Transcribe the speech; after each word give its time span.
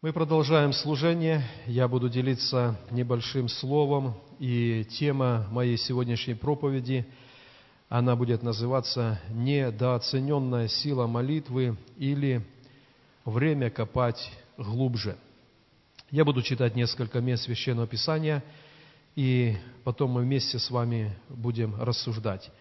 Мы 0.00 0.12
продолжаем 0.12 0.72
служение. 0.72 1.42
Я 1.66 1.88
буду 1.88 2.08
делиться 2.08 2.78
небольшим 2.92 3.48
словом, 3.48 4.14
и 4.38 4.86
тема 4.90 5.48
моей 5.50 5.76
сегодняшней 5.76 6.34
проповеди, 6.34 7.04
она 7.88 8.14
будет 8.14 8.44
называться 8.44 9.20
«Недооцененная 9.30 10.68
сила 10.68 11.08
молитвы» 11.08 11.76
или 11.96 12.46
«Время 13.24 13.70
копать 13.70 14.30
глубже». 14.56 15.16
Я 16.12 16.24
буду 16.24 16.42
читать 16.42 16.76
несколько 16.76 17.20
мест 17.20 17.42
Священного 17.42 17.88
Писания, 17.88 18.44
и 19.16 19.56
потом 19.82 20.12
мы 20.12 20.20
вместе 20.22 20.60
с 20.60 20.70
вами 20.70 21.12
будем 21.28 21.74
рассуждать. 21.74 22.52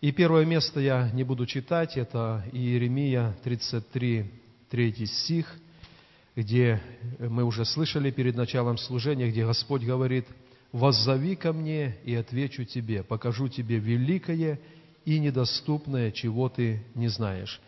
И 0.00 0.10
первое 0.10 0.44
место 0.44 0.80
я 0.80 1.08
не 1.12 1.22
буду 1.22 1.46
читать, 1.46 1.96
это 1.96 2.44
Иеремия 2.50 3.36
33, 3.44 4.32
3 4.68 5.06
стих– 5.06 5.60
где 6.34 6.80
мы 7.18 7.44
уже 7.44 7.64
слышали 7.64 8.10
перед 8.10 8.36
началом 8.36 8.78
служения, 8.78 9.28
где 9.30 9.44
Господь 9.44 9.82
говорит, 9.82 10.26
«Воззови 10.72 11.36
ко 11.36 11.52
мне, 11.52 11.98
и 12.04 12.14
отвечу 12.14 12.64
тебе, 12.64 13.02
покажу 13.02 13.48
тебе 13.48 13.78
великое 13.78 14.58
и 15.04 15.18
недоступное, 15.18 16.10
чего 16.10 16.48
ты 16.48 16.82
не 16.94 17.08
знаешь». 17.08 17.60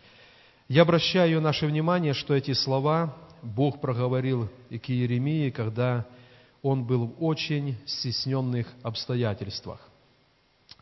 Я 0.67 0.81
обращаю 0.81 1.41
наше 1.41 1.67
внимание, 1.67 2.13
что 2.13 2.33
эти 2.33 2.53
слова 2.53 3.15
Бог 3.43 3.79
проговорил 3.79 4.49
и 4.71 4.79
к 4.79 4.89
Иеремии, 4.89 5.51
когда 5.51 6.07
он 6.63 6.85
был 6.85 7.05
в 7.05 7.23
очень 7.23 7.77
стесненных 7.85 8.67
обстоятельствах. 8.81 9.79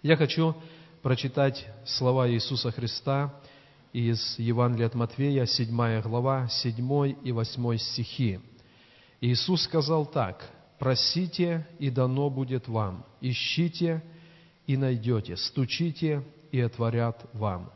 Я 0.01 0.15
хочу 0.15 0.55
прочитать 1.01 1.67
слова 1.85 2.29
Иисуса 2.29 2.71
Христа– 2.71 3.33
из 3.93 4.39
Евангелия 4.39 4.87
от 4.87 4.95
Матвея, 4.95 5.45
7 5.45 6.01
глава, 6.01 6.47
7 6.49 7.15
и 7.23 7.31
8 7.31 7.77
стихи. 7.77 8.39
Иисус 9.21 9.63
сказал 9.63 10.07
так, 10.07 10.49
«Просите, 10.79 11.67
и 11.79 11.89
дано 11.91 12.29
будет 12.29 12.67
вам, 12.67 13.05
ищите, 13.21 14.03
и 14.65 14.75
найдете, 14.75 15.37
стучите, 15.37 16.23
и 16.51 16.59
отворят 16.59 17.23
вам. 17.33 17.71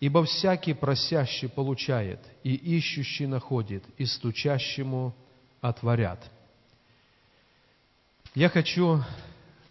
Ибо 0.00 0.24
всякий 0.24 0.74
просящий 0.74 1.48
получает, 1.48 2.20
и 2.42 2.54
ищущий 2.54 3.26
находит, 3.26 3.84
и 3.96 4.04
стучащему 4.04 5.14
отворят». 5.60 6.20
Я 8.34 8.48
хочу 8.48 9.00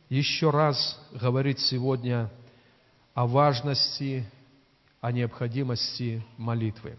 еще 0.07 0.49
раз 0.49 0.97
говорить 1.11 1.59
сегодня 1.59 2.31
о 3.13 3.27
важности 3.27 4.25
о 5.03 5.11
необходимости 5.11 6.23
молитвы. 6.37 6.97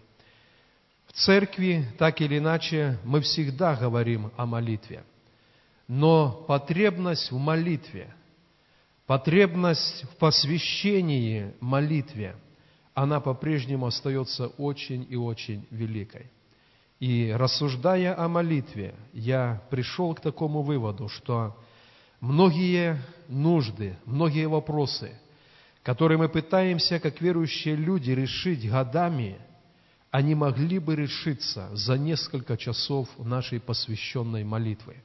В 1.07 1.15
церкви, 1.15 1.87
так 1.97 2.21
или 2.21 2.37
иначе, 2.37 2.99
мы 3.03 3.23
всегда 3.23 3.77
говорим 3.77 4.31
о 4.37 4.45
молитве. 4.45 5.05
Но 5.89 6.45
потребность 6.47 7.33
в 7.33 7.39
молитве, 7.39 8.15
потребность 9.07 10.05
в 10.05 10.17
посвящении 10.17 11.55
молитве, 11.61 12.37
она 12.93 13.21
по-прежнему 13.21 13.87
остается 13.87 14.49
очень 14.49 15.07
и 15.09 15.17
очень 15.17 15.67
великой. 15.71 16.31
И 17.01 17.33
рассуждая 17.35 18.23
о 18.23 18.29
молитве, 18.29 18.95
я 19.15 19.63
пришел 19.71 20.15
к 20.15 20.21
такому 20.21 20.61
выводу, 20.61 21.09
что 21.09 21.57
многие 22.21 23.03
нужды, 23.29 23.97
многие 24.05 24.47
вопросы– 24.47 25.19
которые 25.85 26.17
мы 26.17 26.31
пытаемся, 26.31 26.99
как 26.99 27.21
верующие 27.21 27.77
люди, 27.77 28.11
решить 28.11 28.69
годами, 28.69 29.39
они 30.11 30.35
могли 30.35 30.79
бы 30.79 30.97
решиться 30.97 31.69
за 31.75 31.99
несколько 31.99 32.57
часов 32.57 33.07
нашей 33.19 33.61
посвященной 33.61 34.45
молитвы. 34.45 34.97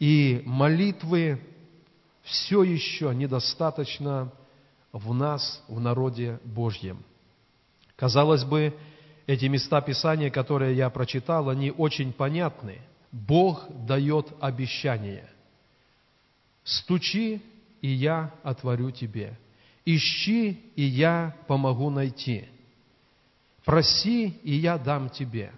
И 0.00 0.42
молитвы 0.44 1.40
все 2.22 2.64
еще 2.64 3.14
недостаточно 3.14 4.32
в 4.92 5.14
нас, 5.14 5.62
в 5.68 5.78
народе 5.78 6.40
Божьем. 6.44 7.04
Казалось 7.94 8.42
бы, 8.42 8.74
эти 9.26 9.44
места 9.44 9.80
Писания, 9.80 10.30
которые 10.30 10.76
я 10.76 10.90
прочитал, 10.90 11.48
они 11.48 11.70
очень 11.70 12.12
понятны. 12.12 12.80
Бог 13.12 13.64
дает 13.86 14.26
обещание. 14.40 15.30
«Стучи, 16.64 17.40
и 17.80 17.88
я 17.88 18.34
отворю 18.42 18.90
тебе». 18.90 19.38
Ищи, 19.86 20.58
и 20.76 20.82
я 20.82 21.36
помогу 21.46 21.90
найти. 21.90 22.46
Проси, 23.64 24.28
и 24.42 24.54
я 24.54 24.78
дам 24.78 25.10
тебе. 25.10 25.52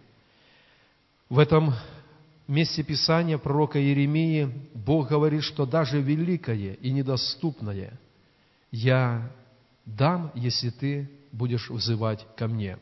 В 1.29 1.39
этом 1.39 1.73
месте 2.49 2.83
Писания 2.83 3.39
пророка 3.39 3.81
Иеремии 3.81 4.51
Бог 4.75 5.09
говорит, 5.09 5.43
что 5.45 5.65
даже 5.65 6.01
великое 6.01 6.75
и 6.75 6.91
недоступное 6.91 7.99
я 8.73 9.31
дам, 9.85 10.33
если 10.35 10.71
ты 10.71 11.11
будешь 11.31 11.71
взывать 11.71 12.27
ко 12.37 12.49
мне. 12.49 12.79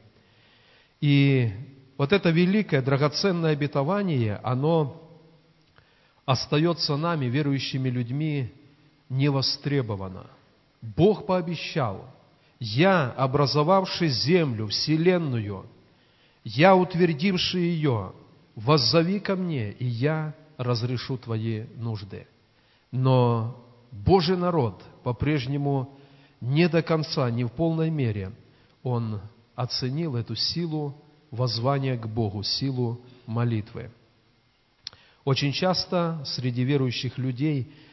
И 1.01 1.53
вот 1.99 2.13
это 2.13 2.31
великое, 2.31 2.81
драгоценное 2.81 3.53
обетование, 3.53 4.41
оно 4.43 5.01
остается 6.25 6.97
нами, 6.97 7.27
верующими 7.27 7.91
людьми, 7.91 8.51
невостребовано– 9.11 10.27
Бог 10.85 11.25
пообещал, 11.25 12.05
«Я, 12.61 13.11
образовавший 13.13 14.09
землю, 14.09 14.67
вселенную, 14.67 15.67
я, 16.45 16.77
утвердивший 16.77 17.63
ее, 17.63 18.13
воззови 18.55 19.19
ко 19.19 19.35
мне, 19.35 19.73
и 19.73 19.87
я 19.87 20.35
разрешу 20.59 21.17
твои 21.17 21.65
нужды». 21.77 22.27
Но 22.93 23.57
Божий 23.91 24.37
народ 24.37 24.83
по-прежнему 25.03 25.91
не 26.41 26.69
до 26.69 26.83
конца, 26.83 27.31
не 27.31 27.45
в 27.45 27.49
полной 27.49 27.91
мере, 27.91 28.33
он 28.83 29.21
оценил 29.57 30.17
эту 30.17 30.37
силу 30.37 30.95
воззвания 31.31 31.97
к 31.97 32.07
Богу, 32.07 32.43
силу 32.43 33.01
молитвы. 33.27 33.91
Очень 35.25 35.53
часто 35.53 36.23
среди 36.27 36.63
верующих 36.63 37.17
людей– 37.17 37.73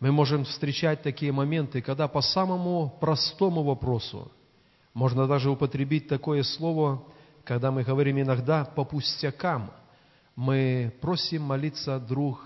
мы 0.00 0.12
можем 0.12 0.44
встречать 0.44 1.02
такие 1.02 1.30
моменты, 1.30 1.82
когда 1.82 2.08
по 2.08 2.22
самому 2.22 2.96
простому 3.00 3.62
вопросу, 3.62 4.32
можно 4.94 5.26
даже 5.26 5.50
употребить 5.50 6.08
такое 6.08 6.42
слово, 6.42 7.04
когда 7.44 7.70
мы 7.70 7.84
говорим 7.84 8.18
иногда 8.18 8.64
по 8.64 8.84
пустякам, 8.84 9.70
мы 10.34 10.92
просим 11.00 11.42
молиться 11.42 11.98
друг 12.00 12.40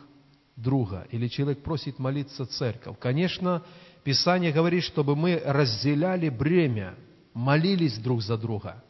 друга, 0.57 1.07
или 1.11 1.29
человек 1.29 1.63
просит 1.63 1.99
молиться 1.99 2.45
церковь. 2.45 2.99
Конечно, 2.99 3.63
Писание 4.03 4.53
говорит, 4.53 4.83
чтобы 4.83 5.17
мы 5.17 5.41
разделяли 5.45 6.29
бремя, 6.29 6.97
молились 7.33 7.99
друг 7.99 8.21
за 8.23 8.37
друга. 8.37 8.83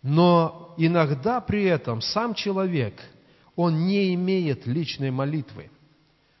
Но 0.00 0.74
иногда 0.76 1.40
при 1.40 1.64
этом 1.64 2.00
сам 2.00 2.34
человек, 2.34 3.00
он 3.56 3.86
не 3.86 4.14
имеет 4.14 4.66
личной 4.66 5.10
молитвы. 5.10 5.70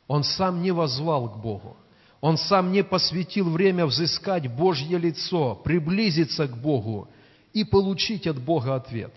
Он 0.06 0.22
сам 0.22 0.62
не 0.62 0.70
возвал 0.70 1.30
к 1.30 1.38
Богу. 1.38 1.76
Он 2.20 2.36
сам 2.36 2.72
не 2.72 2.82
посвятил 2.82 3.50
время 3.50 3.86
взыскать 3.86 4.48
Божье 4.48 4.98
лицо, 4.98 5.54
приблизиться 5.56 6.46
к 6.46 6.56
Богу 6.56 7.08
и 7.52 7.64
получить 7.64 8.26
от 8.26 8.40
Бога 8.40 8.74
ответ. 8.76 9.12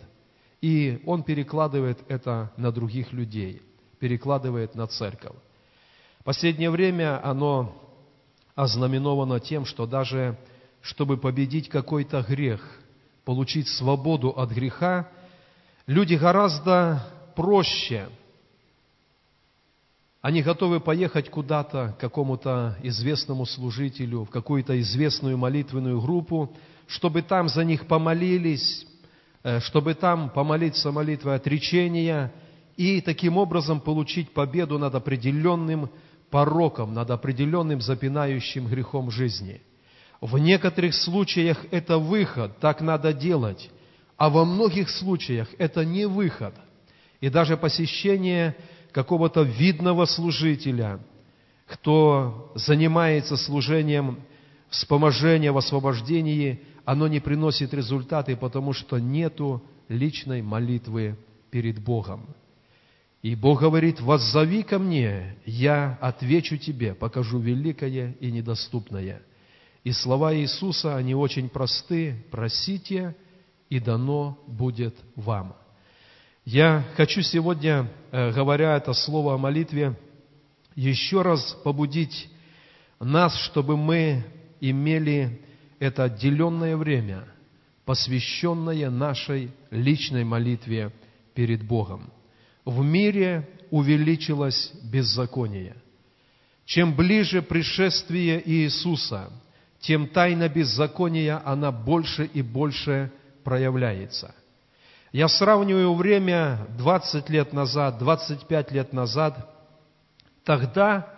И 0.62 1.02
он 1.06 1.24
перекладывает 1.24 2.00
это 2.09 2.52
на 2.58 2.72
других 2.72 3.14
людей, 3.14 3.62
перекладывает 4.00 4.75
на 4.75 4.88
церковь. 4.88 5.36
Последнее 6.24 6.70
время 6.70 7.25
оно 7.25 7.74
ознаменовано 8.56 9.40
тем, 9.40 9.66
что 9.66 9.86
даже 9.86 10.38
чтобы 10.81 11.18
победить 11.18 11.69
какой-то 11.69 12.22
грех, 12.28 12.62
получить 13.24 13.68
свободу 13.68 14.30
от 14.30 14.52
греха, 14.52 15.09
люди 15.86 16.16
гораздо 16.16 17.04
проще– 17.36 18.09
они 20.27 20.41
готовы 20.41 20.81
поехать 20.81 21.29
куда-то, 21.29 21.95
к 21.97 22.01
какому-то 22.01 22.77
известному 22.83 23.45
служителю, 23.45 24.25
в 24.25 24.29
какую-то 24.29 24.77
известную 24.81 25.38
молитвенную 25.38 26.01
группу, 26.01 26.53
чтобы 26.85 27.21
там 27.21 27.47
за 27.47 27.63
них 27.63 27.88
помолились, 27.88 28.85
э, 29.44 29.62
чтобы 29.62 29.94
там 29.94 30.29
помолиться 30.29 30.91
молитвой 30.91 31.35
отречения 31.35 32.33
и 32.75 33.00
таким 33.00 33.38
образом 33.38 33.79
получить 33.79 34.31
победу 34.31 34.77
над 34.77 34.95
определенным 34.95 35.89
пороком, 36.29 36.94
над 36.94 37.09
определенным 37.09 37.79
запинающим 37.79 38.68
грехом 38.68 39.09
жизни. 39.09 39.62
В 40.19 40.38
некоторых 40.38 40.94
случаях 40.94 41.57
это 41.71 42.00
выход, 42.00 42.59
так 42.59 42.81
надо 42.81 43.13
делать, 43.13 43.71
а 44.18 44.29
во 44.29 44.44
многих 44.44 44.89
случаях 44.89 45.47
это 45.57 45.85
не 45.85 46.06
выход. 46.06 46.53
И 47.21 47.29
даже 47.29 47.56
посещение 47.56 48.57
какого-то 48.98 49.44
видного 49.44 50.06
служителя, 50.06 51.00
кто 51.68 52.52
занимается 52.56 53.38
служением 53.38 54.22
вспоможения 54.70 55.52
в 55.52 55.58
освобождении, 55.60 56.64
оно 56.84 57.08
не 57.08 57.20
приносит 57.20 57.76
результаты, 57.76 58.36
потому 58.36 58.74
что 58.74 58.98
нету 58.98 59.62
личной 59.88 60.42
молитвы 60.42 61.16
перед 61.52 61.78
Богом. 61.78 62.26
И 63.22 63.36
Бог 63.36 63.62
говорит, 63.62 64.02
«Воззови 64.02 64.64
ко 64.64 64.80
мне, 64.80 65.36
я 65.46 66.00
отвечу 66.02 66.58
тебе, 66.58 66.96
покажу 66.96 67.38
великое 67.38 68.16
и 68.20 68.32
недоступное». 68.32 69.22
И 69.84 69.92
слова 69.92 70.36
Иисуса, 70.36 70.98
они 70.98 71.14
очень 71.14 71.50
просты. 71.50 72.26
«Просите, 72.32 73.16
и 73.70 73.80
дано 73.80 74.40
будет 74.48 74.96
вам». 75.16 75.56
Я 76.50 76.86
хочу 76.96 77.24
сегодня, 77.24 77.92
э, 78.10 78.32
говоря 78.32 78.78
это 78.78 78.94
слово 78.94 79.34
о 79.34 79.38
молитве, 79.38 80.00
еще 80.76 81.22
раз 81.22 81.52
побудить 81.66 82.30
нас, 83.02 83.36
чтобы 83.36 83.76
мы 83.76 84.24
имели 84.62 85.42
это 85.80 86.06
отделенное 86.06 86.78
время, 86.78 87.26
посвященное 87.84 88.90
нашей 88.90 89.52
личной 89.72 90.24
молитве 90.24 90.94
перед 91.34 91.64
Богом. 91.64 92.10
В 92.64 92.82
мире 92.82 93.46
увеличилось 93.70 94.72
беззаконие. 94.84 95.76
Чем 96.64 96.96
ближе 96.96 97.42
пришествие 97.42 98.42
Иисуса, 98.50 99.34
тем 99.82 100.08
тайна 100.08 100.48
беззакония, 100.48 101.42
она 101.44 101.74
больше 101.74 102.24
и 102.24 102.42
больше 102.42 103.12
проявляется. 103.44 104.34
Я 105.18 105.28
сравниваю 105.28 105.96
время 105.96 106.68
20 106.78 107.28
лет 107.31 107.52
назад, 107.52 107.98
25 107.98 108.72
лет 108.72 108.94
назад. 108.94 109.50
Тогда 110.44 111.12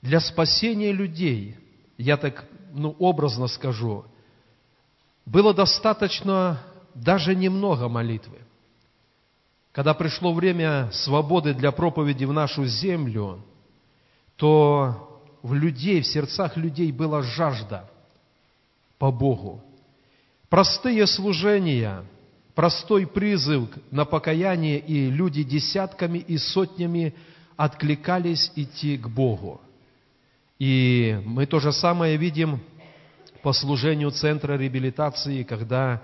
для 0.00 0.20
спасения 0.20 0.92
людей, 0.92 1.56
я 1.96 2.16
так 2.16 2.44
ну, 2.72 2.94
образно 3.00 3.48
скажу, 3.48 4.04
было 5.26 5.52
достаточно 5.52 6.62
даже 6.94 7.34
немного 7.34 7.88
молитвы. 7.88 8.38
Когда 9.72 9.92
пришло 9.92 10.32
время 10.32 10.88
свободы 10.92 11.54
для 11.54 11.72
проповеди 11.72 12.26
в 12.26 12.32
нашу 12.32 12.64
землю, 12.64 13.44
то 14.36 15.20
в 15.42 15.52
людей, 15.52 16.00
в 16.00 16.06
сердцах 16.06 16.56
людей 16.56 16.92
была 16.92 17.22
жажда 17.22 17.90
по 19.00 19.10
Богу. 19.10 19.64
Простые 20.48 21.08
служения, 21.08 22.04
простой 22.58 23.06
призыв 23.06 23.68
на 23.92 24.04
покаяние, 24.04 24.80
и 24.80 25.10
люди 25.10 25.44
десятками 25.44 26.18
и 26.18 26.38
сотнями 26.38 27.14
откликались 27.56 28.50
идти 28.56 28.98
к 28.98 29.06
Богу. 29.06 29.60
И 30.58 31.20
мы 31.24 31.46
то 31.46 31.60
же 31.60 31.70
самое 31.70 32.16
видим 32.16 32.58
по 33.42 33.52
служению 33.52 34.10
Центра 34.10 34.54
реабилитации, 34.54 35.44
когда, 35.44 36.02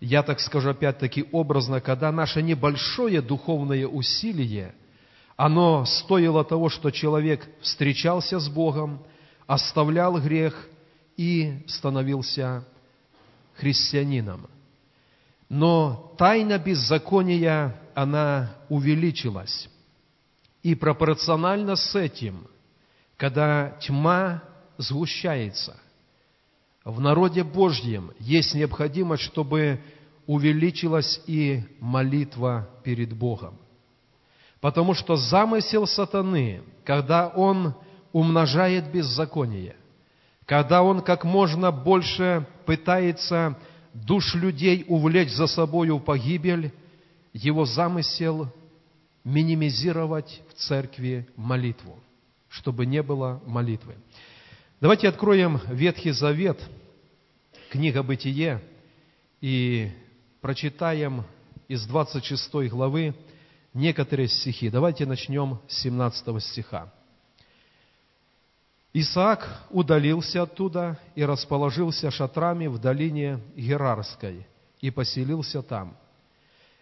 я 0.00 0.22
так 0.22 0.40
скажу 0.40 0.70
опять-таки 0.70 1.26
образно, 1.30 1.82
когда 1.82 2.10
наше 2.10 2.40
небольшое 2.40 3.20
духовное 3.20 3.86
усилие, 3.86 4.74
оно 5.36 5.84
стоило 5.84 6.42
того, 6.42 6.70
что 6.70 6.90
человек 6.90 7.46
встречался 7.60 8.40
с 8.40 8.48
Богом, 8.48 9.02
оставлял 9.46 10.18
грех 10.18 10.68
и 11.18 11.62
становился 11.66 12.64
христианином. 13.56 14.48
Но 15.52 16.14
тайна 16.16 16.58
беззакония, 16.58 17.78
она 17.94 18.56
увеличилась. 18.70 19.68
И 20.62 20.74
пропорционально 20.74 21.76
с 21.76 21.94
этим, 21.94 22.46
когда 23.18 23.76
тьма 23.82 24.42
сгущается, 24.78 25.76
в 26.86 26.98
народе 27.02 27.44
Божьем 27.44 28.12
есть 28.18 28.54
необходимость, 28.54 29.24
чтобы 29.24 29.82
увеличилась 30.26 31.20
и 31.26 31.62
молитва 31.80 32.70
перед 32.82 33.12
Богом. 33.12 33.58
Потому 34.62 34.94
что 34.94 35.16
замысел 35.16 35.86
сатаны, 35.86 36.62
когда 36.86 37.28
он 37.28 37.74
умножает 38.14 38.90
беззаконие, 38.90 39.76
когда 40.46 40.82
он 40.82 41.02
как 41.02 41.24
можно 41.24 41.70
больше 41.70 42.46
пытается 42.64 43.58
душ 43.94 44.34
людей 44.34 44.84
увлечь 44.88 45.32
за 45.32 45.46
собою 45.46 45.98
в 45.98 46.04
погибель, 46.04 46.72
его 47.32 47.64
замысел 47.64 48.52
минимизировать 49.24 50.42
в 50.50 50.54
церкви 50.54 51.26
молитву, 51.36 51.98
чтобы 52.48 52.86
не 52.86 53.02
было 53.02 53.42
молитвы. 53.46 53.94
Давайте 54.80 55.08
откроем 55.08 55.60
Ветхий 55.68 56.10
Завет, 56.10 56.60
книга 57.70 58.02
Бытие, 58.02 58.60
и 59.40 59.90
прочитаем 60.40 61.24
из 61.68 61.86
26 61.86 62.68
главы 62.68 63.14
некоторые 63.74 64.28
стихи. 64.28 64.70
Давайте 64.70 65.06
начнем 65.06 65.60
с 65.68 65.82
17 65.82 66.42
стиха. 66.42 66.92
Исаак 68.94 69.48
удалился 69.70 70.42
оттуда 70.42 70.98
и 71.14 71.24
расположился 71.24 72.10
шатрами 72.10 72.66
в 72.66 72.78
долине 72.78 73.40
Герарской 73.56 74.46
и 74.80 74.90
поселился 74.90 75.62
там. 75.62 75.96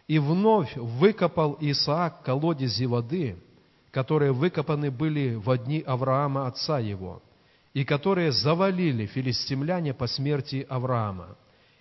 И 0.08 0.18
вновь 0.18 0.74
выкопал 0.76 1.56
Исаак 1.60 2.22
колодези 2.22 2.84
воды, 2.84 3.36
которые 3.92 4.32
выкопаны 4.32 4.90
были 4.90 5.36
в 5.36 5.56
дни 5.58 5.82
Авраама, 5.86 6.46
отца 6.46 6.78
его– 6.78 7.22
и 7.72 7.84
которые 7.84 8.32
завалили 8.32 9.06
филистимляне 9.06 9.94
по 9.94 10.06
смерти 10.06 10.66
Авраама, 10.68 11.36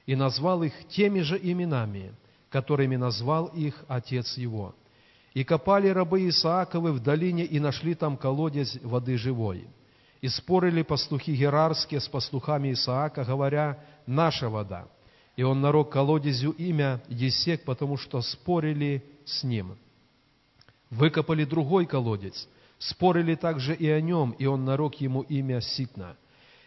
и 0.05 0.15
назвал 0.15 0.63
их 0.63 0.73
теми 0.89 1.21
же 1.21 1.39
именами, 1.41 2.13
которыми 2.49 2.95
назвал 2.95 3.47
их 3.47 3.83
отец 3.87 4.37
его. 4.37 4.75
И 5.33 5.43
копали 5.43 5.87
рабы 5.89 6.27
Исааковы 6.27 6.91
в 6.91 6.99
долине 6.99 7.45
и 7.45 7.59
нашли 7.59 7.93
там 7.93 8.17
колодец 8.17 8.77
воды 8.81 9.17
живой. 9.17 9.67
И 10.21 10.27
спорили 10.27 10.81
пастухи 10.81 11.35
Герарские 11.35 11.99
с 11.99 12.07
пастухами 12.07 12.73
Исаака, 12.73 13.23
говоря, 13.23 13.79
«Наша 14.05 14.49
вода». 14.49 14.87
И 15.35 15.43
он 15.43 15.61
нарок 15.61 15.91
колодезю 15.91 16.51
имя 16.51 17.01
Есек, 17.07 17.63
потому 17.63 17.95
что 17.97 18.21
спорили 18.21 19.03
с 19.25 19.43
ним. 19.43 19.77
Выкопали 20.89 21.45
другой 21.45 21.85
колодец– 21.85 22.47
Спорили 22.79 23.35
также 23.35 23.75
и 23.75 23.89
о 23.89 23.99
нем, 23.99 24.31
и 24.31 24.45
он 24.45 24.63
нарок 24.63 24.95
ему 25.01 25.21
имя 25.21 25.59
Ситна. 25.59 26.15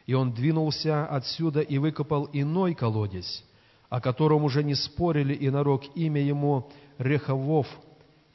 И 0.04 0.12
он 0.12 0.32
двинулся 0.32 1.06
отсюда 1.06 1.60
и 1.60 1.78
выкопал 1.78 2.28
иной 2.34 2.75
колодец, 2.75 3.43
о 3.88 4.00
котором 4.00 4.44
уже 4.44 4.62
не 4.62 4.75
спорили, 4.75 5.32
и 5.32 5.49
нарок 5.49 5.84
имя 5.96 6.20
ему 6.20 6.70
Реховов, 6.99 7.66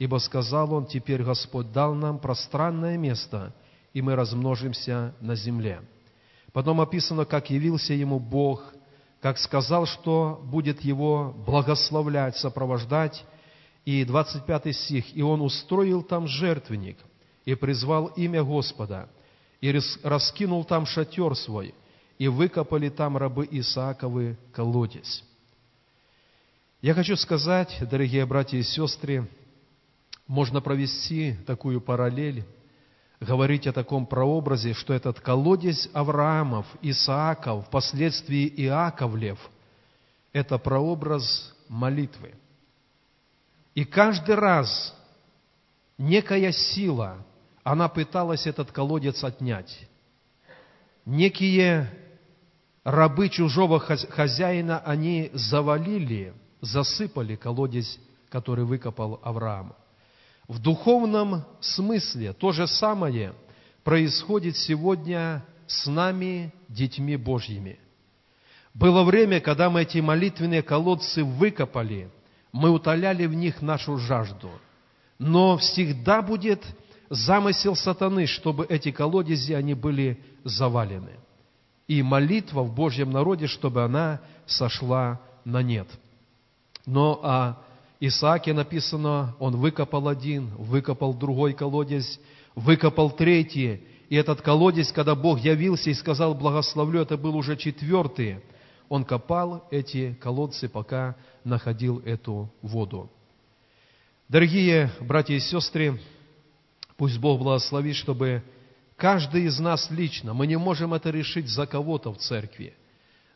ибо 0.00 0.16
сказал 0.16 0.72
он, 0.74 0.86
теперь 0.86 1.22
Господь 1.22 1.70
дал 1.70 1.94
нам 1.94 2.18
пространное 2.18 2.98
место, 2.98 3.54
и 3.92 4.02
мы 4.02 4.14
размножимся 4.14 5.14
на 5.20 5.34
земле. 5.34 5.82
Потом 6.52 6.80
описано, 6.80 7.24
как 7.24 7.50
явился 7.50 7.94
ему 7.94 8.18
Бог, 8.18 8.74
как 9.20 9.38
сказал, 9.38 9.86
что 9.86 10.40
будет 10.44 10.80
его 10.82 11.34
благословлять, 11.46 12.36
сопровождать. 12.36 13.24
И 13.84 14.04
25 14.04 14.76
стих, 14.76 15.16
«И 15.16 15.22
он 15.22 15.40
устроил 15.40 16.02
там 16.02 16.26
жертвенник, 16.26 16.98
и 17.46 17.54
призвал 17.54 18.08
имя 18.08 18.44
Господа, 18.44 19.08
и 19.62 19.74
раскинул 20.02 20.64
там 20.64 20.84
шатер 20.84 21.34
свой, 21.34 21.74
и 22.18 22.28
выкопали 22.28 22.90
там 22.90 23.16
рабы 23.16 23.48
Исааковы 23.50 24.36
колодец. 24.52 25.24
Я 26.82 26.92
хочу 26.94 27.16
сказать, 27.16 27.78
дорогие 27.90 28.26
братья 28.26 28.58
и 28.58 28.62
сестры, 28.62 29.26
можно 30.26 30.60
провести 30.60 31.36
такую 31.46 31.80
параллель, 31.80 32.44
говорить 33.20 33.66
о 33.66 33.72
таком 33.72 34.06
прообразе, 34.06 34.74
что 34.74 34.94
этот 34.94 35.20
колодец 35.20 35.88
Авраамов, 35.92 36.66
Исааков, 36.82 37.66
впоследствии 37.66 38.46
Иаковлев– 38.56 39.38
это 40.32 40.58
прообраз 40.58 41.54
молитвы. 41.68 42.34
И 43.74 43.84
каждый 43.84 44.34
раз 44.34 44.94
некая 45.96 46.52
сила 46.52 47.18
она 47.62 47.88
пыталась 47.88 48.46
этот 48.46 48.72
колодец 48.72 49.22
отнять. 49.24 49.88
Некие 51.04 51.90
рабы 52.84 53.28
чужого 53.28 53.78
хозяина, 53.80 54.78
они 54.80 55.30
завалили, 55.32 56.34
засыпали 56.60 57.36
колодец, 57.36 57.98
который 58.30 58.64
выкопал 58.64 59.20
Авраам. 59.22 59.74
В 60.48 60.58
духовном 60.58 61.44
смысле 61.60 62.32
то 62.32 62.52
же 62.52 62.66
самое 62.66 63.34
происходит 63.84 64.56
сегодня 64.56 65.44
с 65.66 65.86
нами, 65.86 66.54
детьми 66.68 67.16
Божьими. 67.16 67.78
Было 68.72 69.04
время, 69.04 69.40
когда 69.40 69.68
мы 69.68 69.82
эти 69.82 69.98
молитвенные 69.98 70.62
колодцы 70.62 71.22
выкопали, 71.22 72.10
мы 72.50 72.70
утоляли 72.70 73.26
в 73.26 73.34
них 73.34 73.60
нашу 73.60 73.98
жажду. 73.98 74.50
Но 75.18 75.58
всегда 75.58 76.22
будет 76.22 76.64
замысел 77.10 77.76
сатаны, 77.76 78.26
чтобы 78.26 78.64
эти 78.66 78.90
колодези, 78.90 79.52
они 79.52 79.74
были 79.74 80.22
завалены. 80.44 81.12
И 81.88 82.02
молитва 82.02 82.62
в 82.62 82.74
Божьем 82.74 83.10
народе, 83.10 83.48
чтобы 83.48 83.84
она 83.84 84.20
сошла 84.46 85.20
на 85.44 85.62
нет. 85.62 85.88
Но 86.86 87.20
а 87.22 87.62
Исааке 88.00 88.52
написано, 88.52 89.34
он 89.40 89.56
выкопал 89.56 90.08
один, 90.08 90.54
выкопал 90.56 91.14
другой 91.14 91.52
колодец, 91.52 92.20
выкопал 92.54 93.10
третий. 93.10 93.82
И 94.08 94.14
этот 94.14 94.40
колодец, 94.40 94.92
когда 94.92 95.14
Бог 95.14 95.40
явился 95.40 95.90
и 95.90 95.94
сказал 95.94 96.34
«благословлю», 96.34 97.00
это 97.02 97.16
был 97.16 97.36
уже 97.36 97.56
четвертый. 97.56 98.40
Он 98.88 99.04
копал 99.04 99.66
эти 99.70 100.16
колодцы, 100.20 100.68
пока 100.68 101.16
находил 101.44 101.98
эту 102.00 102.50
воду. 102.62 103.10
Дорогие 104.28 104.90
братья 105.00 105.34
и 105.34 105.40
сестры, 105.40 106.00
пусть 106.96 107.18
Бог 107.18 107.40
благословит, 107.40 107.96
чтобы 107.96 108.42
каждый 108.96 109.44
из 109.44 109.58
нас 109.58 109.90
лично, 109.90 110.34
мы 110.34 110.46
не 110.46 110.56
можем 110.56 110.94
это 110.94 111.10
решить 111.10 111.48
за 111.48 111.66
кого-то 111.66 112.12
в 112.12 112.18
церкви, 112.18 112.74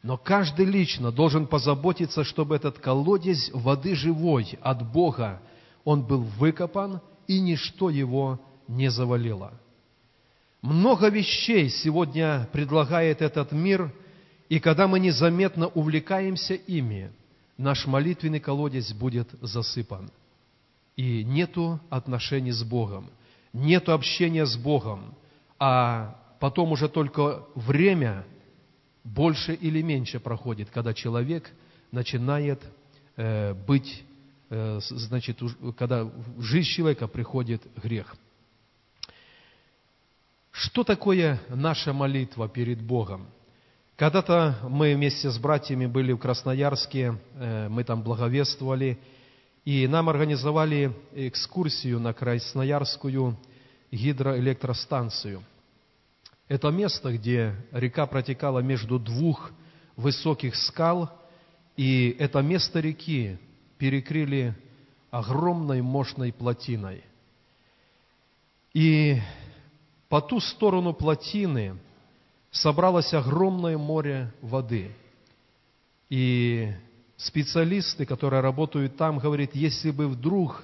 но 0.02 0.16
каждый 0.16 0.66
лично 0.66 1.12
должен 1.12 1.46
позаботиться, 1.46 2.24
чтобы 2.24 2.56
этот 2.56 2.78
колодец 2.78 3.50
воды 3.52 3.94
живой 3.94 4.58
от 4.60 4.90
Бога, 4.90 5.40
он 5.84 6.02
был 6.02 6.22
выкопан, 6.22 7.00
и 7.28 7.40
ничто 7.40 7.88
его 7.88 8.40
не 8.66 8.90
завалило. 8.90 9.52
Много 10.60 11.08
вещей 11.08 11.68
сегодня 11.68 12.48
предлагает 12.52 13.22
этот 13.22 13.52
мир, 13.52 13.92
и 14.48 14.58
когда 14.58 14.88
мы 14.88 14.98
незаметно 14.98 15.68
увлекаемся 15.68 16.54
ими, 16.54 17.10
наш 17.56 17.86
молитвенный 17.86 18.40
колодец 18.40 18.92
будет 18.92 19.28
засыпан. 19.40 20.10
И 20.96 21.24
нету 21.24 21.80
отношений 21.90 22.52
с 22.52 22.62
Богом, 22.62 23.08
нету 23.52 23.92
общения 23.92 24.46
с 24.46 24.56
Богом, 24.56 25.14
а 25.58 26.16
потом 26.38 26.72
уже 26.72 26.88
только 26.88 27.44
время 27.54 28.24
больше 29.04 29.54
или 29.54 29.82
меньше 29.82 30.20
проходит, 30.20 30.70
когда 30.70 30.94
человек 30.94 31.50
начинает 31.90 32.62
э, 33.16 33.54
быть, 33.54 34.04
э, 34.50 34.78
значит, 34.80 35.38
когда 35.76 36.04
в 36.04 36.42
жизнь 36.42 36.68
человека 36.68 37.08
приходит 37.08 37.62
грех. 37.82 38.14
Что 40.50 40.84
такое 40.84 41.40
наша 41.48 41.92
молитва 41.92 42.48
перед 42.48 42.80
Богом? 42.80 43.26
Когда-то 43.96 44.58
мы 44.68 44.94
вместе 44.94 45.30
с 45.30 45.38
братьями 45.38 45.86
были 45.86 46.12
в 46.12 46.18
Красноярске, 46.18 47.18
э, 47.34 47.68
мы 47.68 47.84
там 47.84 48.02
благовествовали, 48.02 48.98
и 49.64 49.86
нам 49.86 50.08
организовали 50.08 50.92
экскурсию 51.14 52.00
на 52.00 52.12
Красноярскую 52.12 53.36
гидроэлектростанцию– 53.90 55.42
это 56.52 56.68
место, 56.68 57.14
где 57.14 57.54
река 57.72 58.04
протекала 58.06 58.58
между 58.58 58.98
двух 58.98 59.52
высоких 59.96 60.54
скал, 60.54 61.10
и 61.78 62.14
это 62.18 62.42
место 62.42 62.78
реки 62.78 63.38
перекрыли 63.78 64.54
огромной 65.10 65.80
мощной 65.80 66.30
плотиной. 66.30 67.04
И 68.74 69.18
по 70.10 70.20
ту 70.20 70.40
сторону 70.40 70.92
плотины 70.92 71.78
собралось 72.50 73.14
огромное 73.14 73.78
море 73.78 74.30
воды. 74.42 74.94
И 76.10 76.70
специалисты, 77.16 78.04
которые 78.04 78.42
работают 78.42 78.98
там, 78.98 79.20
говорят, 79.20 79.54
если 79.54 79.90
бы 79.90 80.06
вдруг 80.06 80.62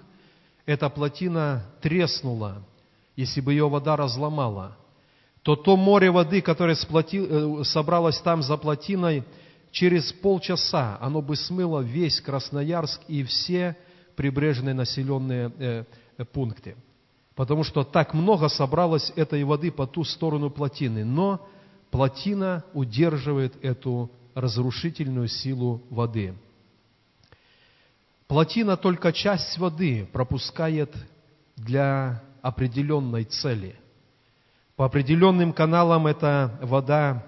эта 0.67 0.91
плотина 0.91 1.65
треснула, 1.81 2.63
если 3.17 3.41
бы 3.41 3.55
ее 3.55 3.71
вода 3.71 3.97
разломала– 3.97 4.77
то 5.49 5.57
то 5.57 5.79
море 5.79 6.11
воды, 6.11 6.43
которое 6.43 6.75
сплоти, 6.75 7.27
э, 7.27 7.65
собралось 7.65 8.21
там 8.21 8.43
за 8.43 8.59
плотиной, 8.59 9.25
через 9.71 10.13
полчаса 10.13 10.99
оно 11.01 11.23
бы 11.23 11.37
смыло 11.37 11.81
весь 11.81 12.21
Красноярск 12.21 13.01
и 13.09 13.25
все 13.25 13.75
прибрежные 14.15 14.75
населенные 14.75 15.51
э, 15.59 15.85
э, 16.19 16.25
пункты. 16.27 16.77
Потому 17.35 17.65
что 17.65 17.83
так 17.83 18.13
много 18.13 18.49
собралось 18.49 19.11
этой 19.17 19.43
воды 19.43 19.73
по 19.73 19.87
ту 19.87 20.05
сторону 20.05 20.51
плотины. 20.51 21.03
Но 21.03 21.49
плотина 21.91 22.63
удерживает 22.75 23.55
эту 23.65 24.11
разрушительную 24.35 25.29
силу 25.29 25.83
воды. 25.89 26.35
Плотина 28.27 28.77
только 28.77 29.15
часть 29.15 29.57
воды 29.57 30.07
пропускает 30.13 30.95
для 31.57 32.23
определенной 32.43 33.25
цели– 33.25 33.75
по 34.79 34.85
определенным 34.85 35.53
каналам 35.53 36.07
эта 36.07 36.57
вода 36.63 37.27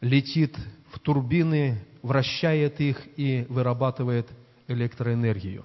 летит 0.00 0.56
в 0.92 0.98
турбины, 0.98 1.80
вращает 2.02 2.80
их 2.80 3.00
и 3.16 3.46
вырабатывает 3.48 4.28
электроэнергию. 4.66 5.64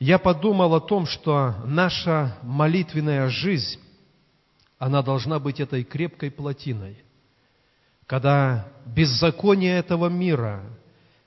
Я 0.00 0.18
подумал 0.18 0.74
о 0.74 0.80
том, 0.80 1.06
что 1.06 1.54
наша 1.64 2.36
молитвенная 2.42 3.28
жизнь, 3.28 3.78
она 4.80 5.02
должна 5.02 5.38
быть 5.38 5.60
этой 5.60 5.84
крепкой 5.84 6.32
плотиной, 6.32 6.98
когда 8.04 8.66
беззаконие 8.86 9.78
этого 9.78 10.08
мира, 10.08 10.64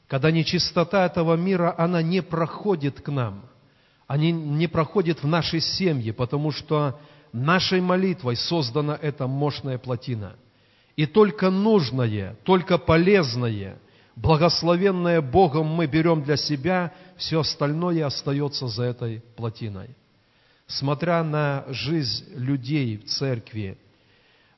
когда 0.10 0.32
нечистота 0.32 1.06
этого 1.06 1.38
мира, 1.38 1.74
она 1.78 2.02
не 2.02 2.20
проходит 2.20 3.00
к 3.00 3.08
нам, 3.08 3.46
они 4.06 4.34
не 4.34 4.68
проходит 4.68 5.24
в 5.24 5.28
наши 5.28 5.62
семьи, 5.62 6.12
потому 6.12 6.52
что 6.52 7.00
нашей 7.34 7.82
молитвой 7.82 8.36
создана 8.36 8.98
эта 9.02 9.28
мощная 9.28 9.78
плотина. 9.78 10.36
И 10.96 11.06
только 11.06 11.50
нужное, 11.50 12.36
только 12.44 12.78
полезное, 12.78 13.78
благословенное 14.16 15.22
Богом 15.22 15.68
мы 15.68 15.88
берем 15.88 16.24
для 16.24 16.38
себя, 16.38 16.94
все 17.18 17.40
остальное 17.40 18.06
остается 18.06 18.68
за 18.68 18.84
этой 18.84 19.22
плотиной. 19.36 19.90
Смотря 20.68 21.24
на 21.24 21.66
жизнь 21.70 22.26
людей 22.36 22.98
в 22.98 23.06
церкви, 23.06 23.78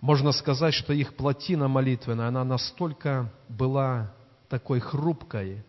можно 0.02 0.32
сказать, 0.32 0.74
что 0.74 0.92
их 0.92 1.16
плотина 1.16 1.68
молитвенная, 1.68 2.28
она 2.28 2.44
настолько 2.44 3.32
была 3.48 4.12
такой 4.50 4.80
хрупкой, 4.80 5.64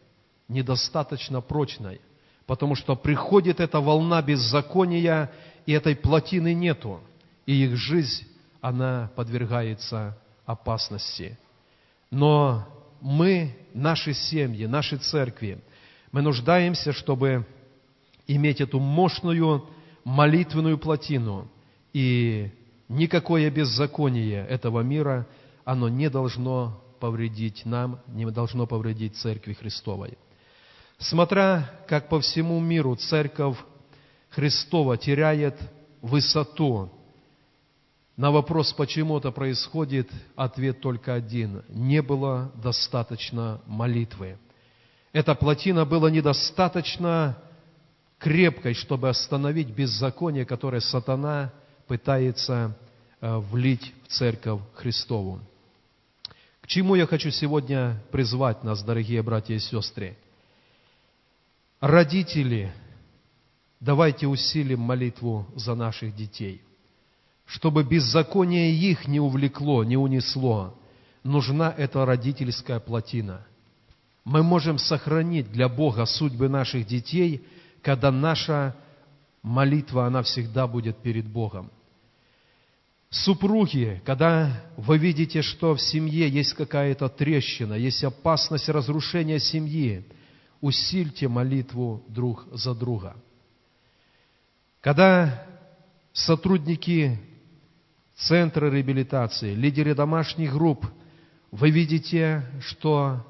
недостаточно 0.49 1.41
прочной, 1.41 2.01
потому 2.47 2.75
что 2.75 2.97
приходит 2.97 3.61
эта 3.61 3.81
волна 3.81 4.21
беззакония, 4.23 5.31
и 5.67 5.73
этой 5.73 5.97
плотины 5.97 6.55
нету, 6.55 7.01
и 7.47 7.65
их 7.65 7.77
жизнь, 7.77 8.25
она 8.61 9.11
подвергается 9.15 10.17
опасности. 10.47 11.39
Но 12.11 12.67
мы, 13.01 13.57
наши 13.75 14.15
семьи, 14.15 14.67
наши 14.67 14.97
церкви, 14.97 15.61
мы 16.13 16.23
нуждаемся, 16.23 16.93
чтобы 16.93 17.47
иметь 18.27 18.61
эту 18.61 18.81
мощную 18.81 19.69
молитвенную 20.05 20.79
плотину, 20.79 21.49
и 21.93 22.51
никакое 22.89 23.51
беззаконие 23.51 24.47
этого 24.47 24.81
мира, 24.81 25.27
оно 25.65 25.89
не 25.89 26.11
должно 26.11 26.81
повредить 27.01 27.65
нам, 27.65 28.01
не 28.09 28.31
должно 28.31 28.67
повредить 28.67 29.17
Церкви 29.17 29.55
Христовой. 29.55 30.17
Смотря, 30.99 31.71
как 31.89 32.09
по 32.09 32.21
всему 32.21 32.61
миру 32.61 32.95
церковь 32.97 33.57
Христова 34.35 34.97
теряет 34.97 35.57
высоту. 36.03 36.91
На 38.17 38.31
вопрос, 38.31 38.73
почему 38.73 39.19
это 39.19 39.31
происходит, 39.31 40.11
ответ 40.35 40.81
только 40.81 41.15
один. 41.15 41.63
Не 41.69 42.03
было 42.03 42.53
достаточно 42.63 43.61
молитвы. 43.67 44.39
Эта 45.13 45.37
плотина 45.37 45.85
была 45.85 46.11
недостаточно 46.11 47.39
крепкой, 48.19 48.75
чтобы 48.75 49.09
остановить 49.09 49.69
беззаконие, 49.69 50.45
которое 50.45 50.81
сатана 50.81 51.53
пытается 51.87 52.77
э, 53.21 53.37
влить 53.37 53.93
в 54.05 54.09
церковь 54.09 54.61
Христову. 54.75 55.41
К 56.61 56.67
чему 56.67 56.97
я 56.97 57.07
хочу 57.07 57.31
сегодня 57.31 58.03
призвать 58.11 58.65
нас, 58.65 58.83
дорогие 58.83 59.23
братья 59.23 59.55
и 59.55 59.61
сестры? 59.61 60.17
Родители– 61.81 62.73
давайте 63.85 64.27
усилим 64.27 64.81
молитву 64.81 65.47
за 65.55 65.75
наших 65.75 66.17
детей, 66.17 66.63
чтобы 67.45 67.85
беззаконие 67.85 68.75
их 68.75 69.07
не 69.07 69.21
увлекло, 69.21 69.85
не 69.85 69.99
унесло. 69.99 70.75
Нужна 71.23 71.73
эта 71.77 72.05
родительская 72.07 72.81
плотина. 72.81 73.47
Мы 74.25 74.43
можем 74.43 74.79
сохранить 74.79 75.53
для 75.53 75.69
Бога 75.69 76.07
судьбы 76.07 76.49
наших 76.49 76.87
детей, 76.87 77.45
когда 77.83 78.11
наша 78.11 78.75
молитва, 79.43 80.07
она 80.07 80.23
всегда 80.23 80.67
будет 80.67 80.97
перед 80.99 81.27
Богом. 81.27 81.71
Супруги, 83.11 84.03
когда 84.07 84.65
вы 84.79 84.97
видите, 84.97 85.43
что 85.43 85.75
в 85.75 85.81
семье 85.81 86.27
есть 86.29 86.55
какая-то 86.55 87.11
трещина, 87.11 87.75
есть 87.75 88.03
опасность 88.03 88.71
разрушения 88.71 89.39
семьи, 89.39 90.05
усильте 90.63 91.29
молитву 91.29 92.03
друг 92.09 92.47
за 92.51 92.75
друга– 92.75 93.15
когда 94.85 95.47
сотрудники 96.13 97.19
Центра 98.17 98.71
реабилитации, 98.71 99.55
лидеры 99.55 99.95
домашних 99.95 100.53
групп, 100.53 100.85
вы 101.51 101.71
видите, 101.71 102.45
что 102.61 103.27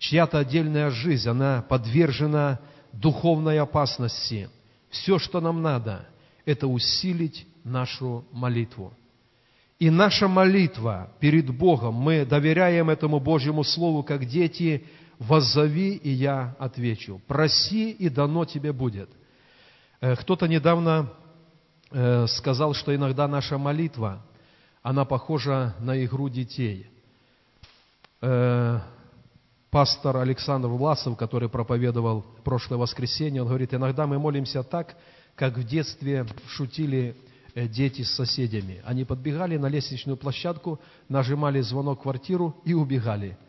чья-то 0.00 0.40
отдельная 0.40 0.90
жизнь, 0.90 1.28
она 1.28 1.62
подвержена 1.62 2.58
духовной 2.92 3.60
опасности. 3.60 4.50
Все, 4.90 5.20
что 5.20 5.40
нам 5.40 5.62
надо, 5.62 6.04
это 6.44 6.66
усилить 6.66 7.46
нашу 7.62 8.24
молитву. 8.32 8.92
И 9.78 9.90
наша 9.90 10.26
молитва 10.26 11.12
перед 11.20 11.48
Богом, 11.56 11.94
мы 11.94 12.24
доверяем 12.26 12.90
этому 12.90 13.20
Божьему 13.20 13.62
Слову, 13.62 14.02
как 14.02 14.24
дети, 14.26 14.84
«Воззови, 15.20 15.94
и 15.94 16.10
я 16.10 16.56
отвечу. 16.58 17.22
Проси, 17.28 17.92
и 17.92 18.08
дано 18.08 18.44
тебе 18.44 18.72
будет». 18.72 19.08
Э, 20.00 20.16
кто-то 20.16 20.46
недавно 20.46 21.12
э, 21.90 22.26
сказал, 22.26 22.74
что 22.74 22.94
иногда 22.94 23.26
наша 23.28 23.58
молитва, 23.58 24.22
она 24.82 25.04
похожа 25.04 25.74
на 25.80 26.04
игру 26.04 26.28
детей. 26.28 26.86
Э, 28.20 28.80
пастор 29.70 30.18
Александр 30.18 30.68
Власов, 30.68 31.16
который 31.16 31.48
проповедовал 31.48 32.24
прошлое 32.44 32.78
воскресенье, 32.78 33.42
он 33.42 33.48
говорит, 33.48 33.74
иногда 33.74 34.06
мы 34.06 34.18
молимся 34.18 34.62
так, 34.62 34.96
как 35.34 35.56
в 35.56 35.64
детстве 35.64 36.26
шутили 36.48 37.16
дети 37.54 38.02
с 38.02 38.14
соседями. 38.14 38.82
Они 38.84 39.04
подбегали 39.04 39.56
на 39.56 39.66
лестничную 39.66 40.16
площадку, 40.16 40.80
нажимали 41.08 41.60
звонок 41.60 42.00
в 42.00 42.02
квартиру 42.02 42.56
и 42.64 42.74
убегали– 42.74 43.36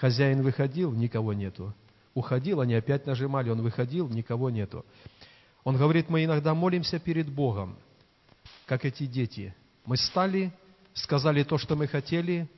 Хозяин 0.00 0.40
выходил, 0.40 0.92
никого 0.92 1.34
нету. 1.34 1.74
Уходил, 2.14 2.62
они 2.62 2.74
опять 2.74 3.04
нажимали, 3.04 3.50
он 3.50 3.60
выходил, 3.60 4.08
никого 4.08 4.48
нету. 4.48 4.86
Он 5.64 5.76
говорит, 5.76 6.08
мы 6.08 6.24
иногда 6.24 6.54
молимся 6.54 6.98
перед 6.98 7.28
Богом, 7.28 7.76
как 8.66 8.84
эти 8.84 9.06
дети. 9.06 9.54
Мы 9.84 9.96
стали, 9.96 10.52
сказали 10.94 11.42
то, 11.42 11.58
что 11.58 11.76
мы 11.76 11.86
хотели, 11.86 12.48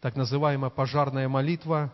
так 0.00 0.16
называемая 0.16 0.70
пожарная 0.70 1.28
молитва, 1.28 1.92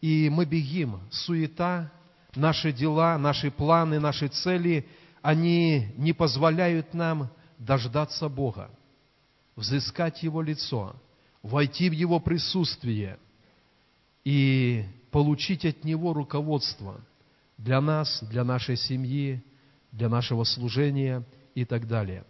и 0.00 0.28
мы 0.30 0.44
бегим. 0.44 1.00
Суета, 1.10 1.90
наши 2.34 2.72
дела, 2.72 3.18
наши 3.18 3.50
планы, 3.50 4.00
наши 4.00 4.28
цели, 4.28 4.86
они 5.22 5.92
не 5.96 6.12
позволяют 6.12 6.94
нам 6.94 7.30
дождаться 7.58 8.28
Бога, 8.28 8.70
взыскать 9.56 10.22
Его 10.22 10.42
лицо, 10.42 10.94
войти 11.42 11.88
в 11.88 11.92
Его 11.92 12.20
присутствие– 12.20 13.18
и 14.28 14.84
получить 15.10 15.64
от 15.64 15.84
Него 15.84 16.12
руководство 16.12 17.00
для 17.56 17.80
нас, 17.80 18.22
для 18.24 18.44
нашей 18.44 18.76
семьи, 18.76 19.42
для 19.92 20.08
нашего 20.08 20.44
служения 20.44 21.22
и 21.54 21.64
так 21.64 21.86
далее. 21.86 22.24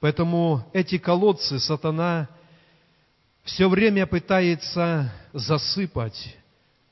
Поэтому 0.00 0.64
эти 0.72 0.98
колодцы 0.98 1.58
сатана 1.58 2.28
все 3.44 3.68
время 3.68 4.06
пытается 4.06 5.12
засыпать, 5.32 6.36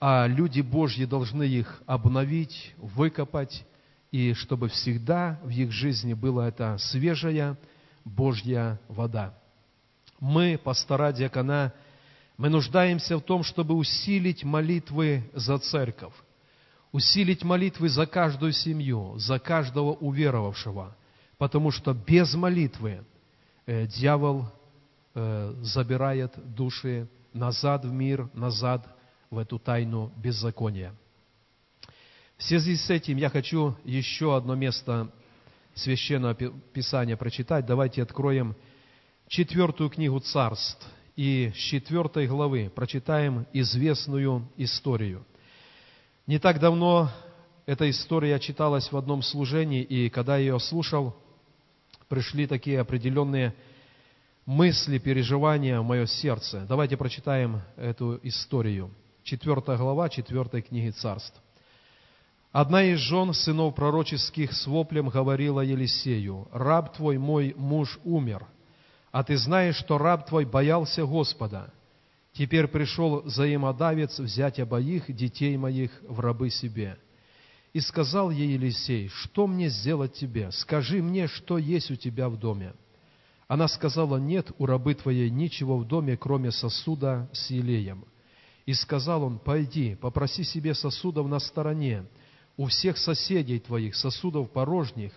а 0.00 0.26
люди 0.26 0.60
Божьи 0.60 1.04
должны 1.04 1.44
их 1.44 1.82
обновить, 1.86 2.74
выкопать, 2.78 3.64
и 4.10 4.34
чтобы 4.34 4.68
всегда 4.68 5.38
в 5.42 5.50
их 5.50 5.70
жизни 5.70 6.14
была 6.14 6.48
эта 6.48 6.76
свежая 6.78 7.56
Божья 8.04 8.80
вода. 8.88 9.34
Мы, 10.18 10.58
пастора 10.62 11.12
диакона, 11.12 11.72
мы 12.36 12.48
нуждаемся 12.48 13.18
в 13.18 13.22
том, 13.22 13.42
чтобы 13.42 13.74
усилить 13.74 14.44
молитвы 14.44 15.30
за 15.34 15.58
церковь, 15.58 16.14
усилить 16.92 17.42
молитвы 17.44 17.88
за 17.88 18.06
каждую 18.06 18.52
семью, 18.52 19.14
за 19.18 19.38
каждого 19.38 19.92
уверовавшего, 19.92 20.96
потому 21.38 21.70
что 21.70 21.94
без 21.94 22.34
молитвы 22.34 23.04
э, 23.66 23.86
дьявол 23.86 24.46
э, 25.14 25.54
забирает 25.62 26.32
души 26.54 27.08
назад 27.32 27.84
в 27.84 27.92
мир, 27.92 28.28
назад 28.34 28.86
в 29.30 29.38
эту 29.38 29.58
тайну 29.58 30.12
беззакония. 30.16 30.94
В 32.36 32.42
связи 32.42 32.76
с 32.76 32.90
этим 32.90 33.16
я 33.18 33.28
хочу 33.28 33.76
еще 33.84 34.36
одно 34.36 34.54
место 34.54 35.10
Священного 35.74 36.34
Писания 36.34 37.16
прочитать. 37.16 37.66
Давайте 37.66 38.02
откроем 38.02 38.56
четвертую 39.28 39.90
книгу 39.90 40.18
Царств– 40.20 40.86
и 41.20 41.52
с 41.54 41.58
четвертой 41.58 42.26
главы 42.26 42.72
прочитаем 42.74 43.46
известную 43.52 44.48
историю. 44.56 45.22
Не 46.26 46.38
так 46.38 46.60
давно 46.60 47.10
эта 47.66 47.88
история 47.90 48.38
читалась 48.38 48.90
в 48.92 48.96
одном 48.96 49.22
служении, 49.22 49.82
и 49.82 50.08
когда 50.10 50.36
я 50.36 50.52
ее 50.52 50.60
слушал, 50.60 51.16
пришли 52.08 52.46
такие 52.46 52.80
определенные 52.80 53.54
мысли, 54.44 54.98
переживания 54.98 55.80
в 55.80 55.84
мое 55.84 56.06
сердце. 56.06 56.66
Давайте 56.68 56.96
прочитаем 56.96 57.62
эту 57.76 58.18
историю. 58.22 58.90
Четвертая 59.22 59.76
глава 59.76 60.08
четвертой 60.08 60.62
книги 60.62 60.90
царств. 60.90 61.40
Одна 62.52 62.82
из 62.82 62.98
жен 62.98 63.32
сынов 63.32 63.76
пророческих 63.76 64.52
с 64.52 64.66
воплем 64.66 65.08
говорила 65.08 65.60
Елисею, 65.60 66.48
«Раб 66.52 66.96
твой 66.96 67.16
мой 67.16 67.54
муж 67.56 68.00
умер, 68.02 68.44
а 69.12 69.22
ты 69.22 69.36
знаешь, 69.36 69.76
что 69.76 69.98
раб 69.98 70.26
твой 70.26 70.44
боялся 70.44 71.04
Господа. 71.06 71.72
Теперь 72.32 72.68
пришел 72.68 73.22
взаимодавец 73.22 74.18
взять 74.18 74.60
обоих 74.60 75.14
детей 75.14 75.56
моих 75.56 75.90
в 76.02 76.20
рабы 76.20 76.50
себе. 76.50 76.98
И 77.72 77.80
сказал 77.80 78.30
ей 78.30 78.54
Елисей, 78.54 79.08
что 79.08 79.46
мне 79.46 79.68
сделать 79.68 80.14
тебе? 80.14 80.50
Скажи 80.52 81.02
мне, 81.02 81.28
что 81.28 81.58
есть 81.58 81.90
у 81.90 81.96
тебя 81.96 82.28
в 82.28 82.38
доме. 82.38 82.74
Она 83.46 83.66
сказала, 83.68 84.16
нет 84.16 84.52
у 84.58 84.66
рабы 84.66 84.94
твоей 84.94 85.28
ничего 85.28 85.76
в 85.76 85.86
доме, 85.86 86.16
кроме 86.16 86.52
сосуда 86.52 87.28
с 87.32 87.50
елеем. 87.50 88.04
И 88.64 88.74
сказал 88.74 89.24
он, 89.24 89.38
пойди, 89.38 89.96
попроси 89.96 90.44
себе 90.44 90.74
сосудов 90.74 91.26
на 91.26 91.40
стороне, 91.40 92.04
у 92.56 92.66
всех 92.66 92.96
соседей 92.96 93.58
твоих 93.58 93.96
сосудов 93.96 94.50
порожних, 94.50 95.12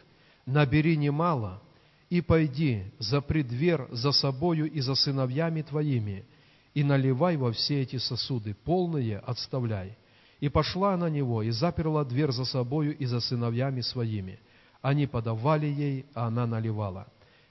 набери 0.45 0.95
немало, 0.97 1.61
и 2.09 2.21
пойди, 2.21 2.85
запри 2.99 3.43
дверь 3.43 3.81
за 3.91 4.11
собою 4.11 4.71
и 4.71 4.79
за 4.79 4.95
сыновьями 4.95 5.61
твоими, 5.61 6.25
и 6.73 6.83
наливай 6.83 7.37
во 7.37 7.51
все 7.51 7.81
эти 7.81 7.97
сосуды, 7.97 8.53
полные 8.53 9.19
отставляй. 9.19 9.97
И 10.39 10.49
пошла 10.49 10.97
на 10.97 11.09
него, 11.09 11.41
и 11.41 11.51
заперла 11.51 12.03
дверь 12.03 12.31
за 12.31 12.45
собою 12.45 12.97
и 12.97 13.05
за 13.05 13.19
сыновьями 13.21 13.81
своими. 13.81 14.39
Они 14.81 15.07
подавали 15.07 15.67
ей, 15.67 16.05
а 16.13 16.27
она 16.27 16.45
наливала. 16.45 17.07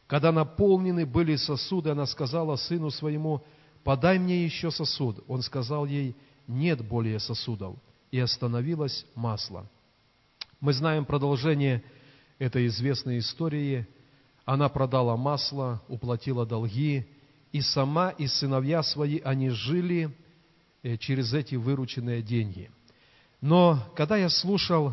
Когда 0.06 0.30
наполнены 0.30 1.06
были 1.06 1.36
сосуды, 1.36 1.90
она 1.90 2.06
сказала 2.06 2.56
сыну 2.56 2.90
своему, 2.90 3.42
«Подай 3.84 4.18
мне 4.18 4.44
еще 4.44 4.70
сосуд». 4.70 5.24
Он 5.26 5.40
сказал 5.42 5.86
ей, 5.86 6.14
«Нет 6.46 6.86
более 6.86 7.18
сосудов». 7.18 7.76
И 8.10 8.18
остановилось 8.18 9.06
масло. 9.14 9.66
Мы 10.60 10.74
знаем 10.74 11.06
продолжение 11.06 11.82
этой 12.38 12.66
известной 12.66 13.18
истории– 13.18 13.86
она 14.44 14.68
продала 14.68 15.16
масло, 15.16 15.82
уплатила 15.88 16.44
долги, 16.44 17.06
и 17.52 17.60
сама, 17.60 18.10
и 18.10 18.26
сыновья 18.26 18.82
свои, 18.82 19.20
они 19.20 19.50
жили 19.50 20.10
э, 20.82 20.96
через 20.96 21.32
эти 21.34 21.54
вырученные 21.54 22.22
деньги. 22.22 22.70
Но 23.40 23.78
когда 23.94 24.16
я 24.16 24.28
слушал 24.28 24.92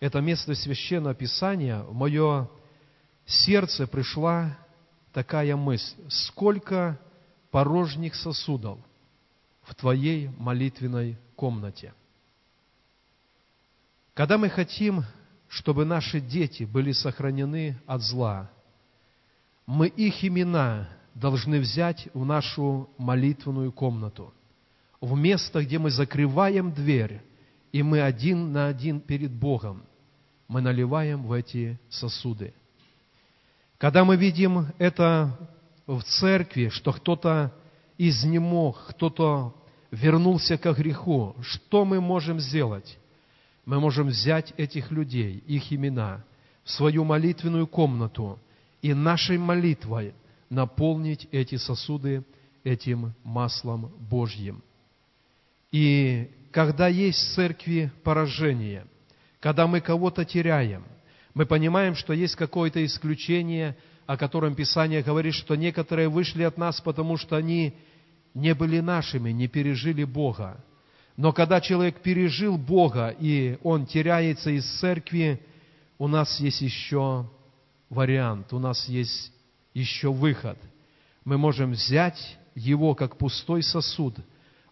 это 0.00 0.20
место 0.20 0.54
Священного 0.54 1.14
Писания, 1.14 1.80
в 1.82 1.94
мое 1.94 2.48
сердце 3.26 3.86
пришла 3.86 4.56
такая 5.12 5.56
мысль, 5.56 5.96
сколько 6.08 6.98
порожних 7.50 8.14
сосудов 8.14 8.78
в 9.62 9.74
твоей 9.74 10.28
молитвенной 10.38 11.16
комнате. 11.36 11.94
Когда 14.14 14.38
мы 14.38 14.48
хотим, 14.48 15.04
чтобы 15.48 15.84
наши 15.84 16.20
дети 16.20 16.64
были 16.64 16.92
сохранены 16.92 17.78
от 17.86 18.02
зла– 18.02 18.50
мы 19.66 19.88
их 19.88 20.24
имена 20.24 20.88
должны 21.14 21.60
взять 21.60 22.08
в 22.14 22.24
нашу 22.24 22.88
молитвенную 22.98 23.72
комнату, 23.72 24.32
в 25.00 25.16
место, 25.16 25.62
где 25.62 25.78
мы 25.78 25.90
закрываем 25.90 26.72
дверь, 26.72 27.20
и 27.72 27.82
мы 27.82 28.00
один 28.02 28.52
на 28.52 28.68
один 28.68 29.00
перед 29.00 29.32
Богом, 29.32 29.82
мы 30.48 30.60
наливаем 30.60 31.22
в 31.24 31.32
эти 31.32 31.78
сосуды. 31.88 32.54
Когда 33.78 34.04
мы 34.04 34.16
видим 34.16 34.66
это 34.78 35.36
в 35.86 36.02
церкви, 36.02 36.68
что 36.68 36.92
кто-то 36.92 37.52
изнемог, 37.98 38.86
кто-то 38.90 39.54
вернулся 39.90 40.56
к 40.56 40.72
греху, 40.74 41.34
что 41.42 41.84
мы 41.84 42.00
можем 42.00 42.38
сделать? 42.38 42.98
Мы 43.64 43.80
можем 43.80 44.08
взять 44.08 44.52
этих 44.56 44.90
людей, 44.90 45.42
их 45.46 45.72
имена, 45.72 46.24
в 46.64 46.70
свою 46.70 47.04
молитвенную 47.04 47.66
комнату– 47.66 48.38
и 48.82 48.92
нашей 48.92 49.38
молитвой 49.38 50.12
наполнить 50.52 51.26
эти 51.32 51.56
сосуды 51.56 52.24
этим 52.62 53.14
маслом 53.24 53.90
Божьим. 54.10 54.62
И 55.72 56.30
когда 56.50 56.88
есть 56.88 57.18
в 57.18 57.34
церкви 57.34 57.90
поражение, 58.04 58.86
когда 59.40 59.66
мы 59.66 59.80
кого-то 59.80 60.24
теряем, 60.26 60.84
мы 61.32 61.46
понимаем, 61.46 61.94
что 61.94 62.12
есть 62.12 62.36
какое-то 62.36 62.84
исключение, 62.84 63.76
о 64.06 64.18
котором 64.18 64.54
Писание 64.54 65.02
говорит, 65.02 65.34
что 65.34 65.56
некоторые 65.56 66.08
вышли 66.10 66.42
от 66.42 66.58
нас, 66.58 66.82
потому 66.82 67.16
что 67.16 67.36
они 67.36 67.72
не 68.34 68.54
были 68.54 68.80
нашими, 68.80 69.30
не 69.30 69.48
пережили 69.48 70.04
Бога. 70.04 70.62
Но 71.16 71.32
когда 71.32 71.62
человек 71.62 72.00
пережил 72.00 72.58
Бога, 72.58 73.08
и 73.08 73.58
он 73.62 73.86
теряется 73.86 74.50
из 74.50 74.66
церкви, 74.78 75.40
у 75.98 76.08
нас 76.08 76.38
есть 76.40 76.60
еще 76.60 77.26
вариант, 77.88 78.52
у 78.52 78.58
нас 78.58 78.86
есть 78.86 79.32
еще 79.74 80.12
выход. 80.12 80.58
Мы 81.24 81.38
можем 81.38 81.72
взять 81.72 82.38
его 82.54 82.94
как 82.94 83.16
пустой 83.16 83.62
сосуд 83.62 84.16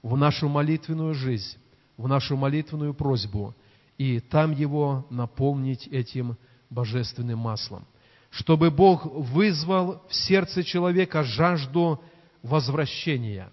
в 0.03 0.17
нашу 0.17 0.49
молитвенную 0.49 1.15
жизнь, 1.15 1.57
в 1.97 2.09
нашу 2.09 2.37
молитвенную 2.37 2.95
просьбу, 2.95 3.55
и 3.99 4.21
там 4.21 4.53
его 4.53 5.07
наполнить 5.11 5.87
этим 5.89 6.37
божественным 6.71 7.39
маслом. 7.39 7.87
Чтобы 8.31 8.71
Бог 8.71 9.05
вызвал 9.05 10.03
в 10.09 10.15
сердце 10.15 10.63
человека 10.63 11.23
жажду 11.23 12.01
возвращения. 12.43 13.51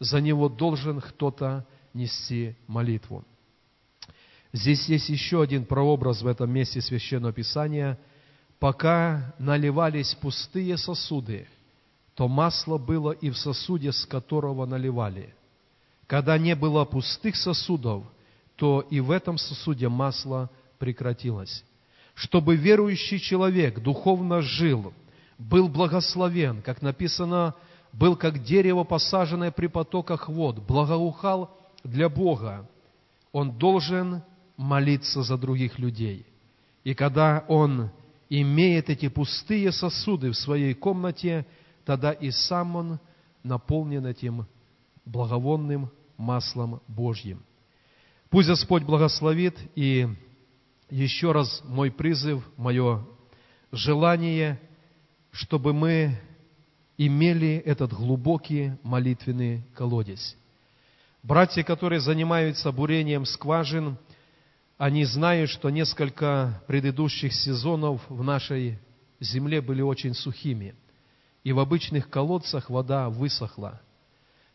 За 0.00 0.20
него 0.20 0.48
должен 0.48 1.00
кто-то 1.00 1.66
нести 1.92 2.56
молитву. 2.66 3.24
Здесь 4.52 4.88
есть 4.88 5.08
еще 5.08 5.42
один 5.42 5.64
прообраз 5.64 6.22
в 6.22 6.26
этом 6.26 6.50
месте 6.50 6.80
Священного 6.80 7.32
Писания. 7.32 7.98
Пока 8.58 9.34
наливались 9.38 10.14
пустые 10.14 10.76
сосуды, 10.76 11.46
то 12.14 12.26
масло 12.26 12.78
было 12.78 13.12
и 13.12 13.30
в 13.30 13.38
сосуде, 13.38 13.92
с 13.92 14.04
которого 14.04 14.66
наливали. 14.66 15.32
Когда 16.08 16.36
не 16.38 16.56
было 16.56 16.84
пустых 16.84 17.36
сосудов, 17.36 18.04
то 18.56 18.80
и 18.80 18.98
в 18.98 19.12
этом 19.12 19.38
сосуде 19.38 19.88
масло 19.88 20.50
прекратилось. 20.78 21.64
Чтобы 22.14 22.56
верующий 22.56 23.20
человек 23.20 23.80
духовно 23.80 24.40
жил, 24.40 24.92
был 25.38 25.68
благословен, 25.68 26.62
как 26.62 26.82
написано, 26.82 27.54
был 27.92 28.16
как 28.16 28.42
дерево, 28.42 28.82
посаженное 28.82 29.52
при 29.52 29.68
потоках 29.68 30.28
вод, 30.28 30.58
благоухал 30.58 31.56
для 31.84 32.08
Бога, 32.08 32.68
он 33.30 33.52
должен 33.52 34.22
молиться 34.56 35.22
за 35.22 35.38
других 35.38 35.78
людей. 35.78 36.26
И 36.82 36.94
когда 36.94 37.44
он 37.46 37.90
имеет 38.28 38.90
эти 38.90 39.08
пустые 39.08 39.72
сосуды 39.72 40.30
в 40.30 40.36
своей 40.36 40.74
комнате, 40.74 41.46
тогда 41.84 42.12
и 42.12 42.30
сам 42.30 42.76
он 42.76 43.00
наполнен 43.42 44.06
этим 44.06 44.46
благовонным 45.04 45.90
маслом 46.16 46.82
Божьим. 46.86 47.42
Пусть 48.30 48.48
Господь 48.48 48.82
благословит, 48.82 49.56
и 49.74 50.06
еще 50.90 51.32
раз 51.32 51.62
мой 51.64 51.90
призыв, 51.90 52.46
мое 52.56 53.06
желание, 53.72 54.60
чтобы 55.30 55.72
мы 55.72 56.18
имели 56.98 57.62
этот 57.64 57.92
глубокий 57.92 58.72
молитвенный 58.82 59.62
колодец. 59.74 60.36
Братья, 61.22 61.62
которые 61.62 62.00
занимаются 62.00 62.72
бурением 62.72 63.24
скважин, 63.24 63.96
они 64.78 65.04
знают, 65.04 65.50
что 65.50 65.70
несколько 65.70 66.62
предыдущих 66.68 67.34
сезонов 67.34 68.00
в 68.08 68.22
нашей 68.22 68.78
земле 69.18 69.60
были 69.60 69.82
очень 69.82 70.14
сухими, 70.14 70.76
и 71.42 71.52
в 71.52 71.58
обычных 71.58 72.08
колодцах 72.08 72.70
вода 72.70 73.10
высохла. 73.10 73.80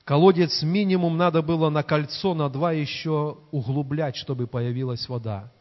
Колодец 0.05 0.63
минимум 0.63 1.17
надо 1.17 1.41
было 1.41 1.69
на 1.69 1.83
кольцо, 1.83 2.33
на 2.33 2.49
два 2.49 2.71
еще 2.71 3.37
углублять, 3.51 4.15
чтобы 4.15 4.47
появилась 4.47 5.07
вода. 5.09 5.51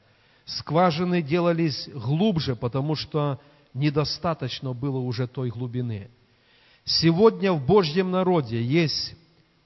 Скважины 0.44 1.22
делались 1.22 1.88
глубже, 1.92 2.55
потому 2.55 2.94
что 2.94 3.40
недостаточно 3.75 4.72
было 4.75 4.98
уже 4.98 5.27
той 5.27 5.51
глубины. 5.51 6.09
Сегодня 6.85 7.53
в 7.53 7.64
Божьем 7.64 8.11
народе 8.11 8.62
есть 8.62 9.14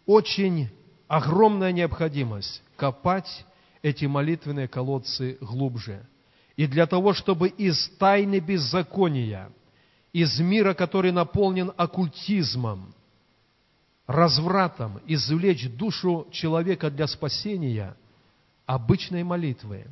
очень 0.06 0.70
огромная 1.08 1.72
необходимость 1.72 2.62
копать 2.76 3.44
эти 3.82 4.04
молитвенные 4.04 4.68
колодцы 4.68 5.38
глубже. 5.40 6.06
И 6.56 6.66
для 6.66 6.86
того, 6.86 7.12
чтобы 7.12 7.48
из 7.48 7.88
тайны 7.98 8.40
беззакония, 8.40 9.50
из 10.12 10.40
мира, 10.40 10.74
который 10.74 11.12
наполнен 11.12 11.72
оккультизмом, 11.76 12.94
развратом, 14.06 15.00
извлечь 15.06 15.68
душу 15.70 16.26
человека 16.30 16.90
для 16.90 17.06
спасения, 17.06 17.96
обычной 18.64 19.22
молитвы, 19.22 19.86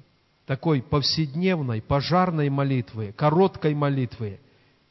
такой 0.46 0.82
повседневной, 0.82 1.82
пожарной 1.82 2.48
молитвы, 2.48 3.12
короткой 3.16 3.74
молитвы, 3.74 4.40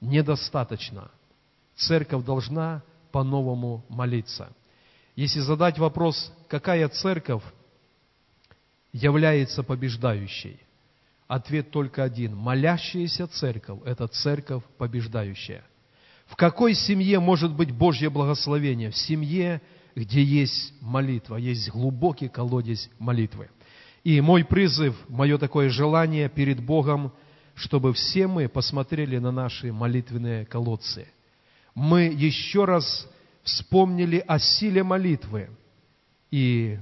недостаточно. 0.01 1.09
Церковь 1.75 2.23
должна 2.23 2.83
по-новому 3.11 3.83
молиться– 3.89 4.49
если 5.15 5.41
задать 5.41 5.77
вопрос, 5.77 6.31
какая 6.47 6.89
церковь 6.89 7.43
является 8.93 9.63
побеждающей, 9.63 10.59
ответ 11.27 11.71
только 11.71 12.03
один. 12.03 12.35
Молящаяся 12.35 13.27
церковь– 13.27 13.79
это 13.85 14.07
церковь 14.07 14.63
побеждающая. 14.77 15.63
В 16.27 16.35
какой 16.35 16.73
семье 16.73 17.19
может 17.19 17.53
быть 17.53 17.71
Божье 17.71 18.09
благословение? 18.09 18.91
В 18.91 18.97
семье, 18.97 19.61
где 19.95 20.23
есть 20.23 20.73
молитва, 20.79 21.35
есть 21.35 21.69
глубокий 21.69 22.29
колодец 22.29 22.89
молитвы. 22.99 23.49
И 24.03 24.21
мой 24.21 24.45
призыв, 24.45 24.95
мое 25.09 25.37
такое 25.37 25.69
желание 25.69 26.29
перед 26.29 26.63
Богом, 26.63 27.13
чтобы 27.55 27.93
все 27.93 28.27
мы 28.27 28.47
посмотрели 28.47 29.17
на 29.17 29.31
наши 29.31 29.71
молитвенные 29.71 30.45
колодцы. 30.45 31.07
Мы 31.75 32.03
еще 32.03 32.65
раз 32.65 33.07
вспомнили 33.43 34.23
о 34.27 34.39
силе 34.39 34.83
молитвы 34.83 35.49
и 36.31 36.79